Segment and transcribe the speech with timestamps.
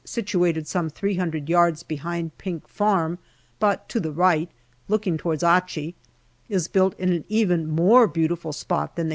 [0.03, 3.19] situated some three hundred yards behind Pink Farm,
[3.59, 4.49] but to the right,
[4.87, 5.93] looking towards Achi,
[6.49, 9.09] is built in an even more beautiful spot than the H.